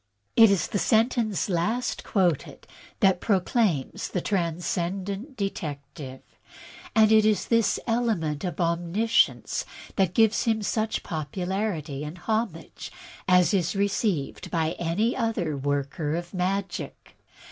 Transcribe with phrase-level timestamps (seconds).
[0.35, 2.65] It is the sentence last quoted
[3.01, 6.23] that proclaims the Tran scendent Detective,
[6.95, 9.63] and it is this element of omniscience
[9.97, 12.91] that gives him such popularity and homage
[13.27, 17.15] as is received by any other worker in magic.